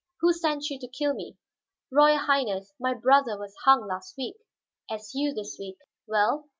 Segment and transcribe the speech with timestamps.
[0.21, 1.37] Who sent you to kill me?"
[1.91, 4.37] "Royal Highness, my brother was hung last week."
[4.89, 5.77] "As you this week.
[6.07, 6.49] Well?"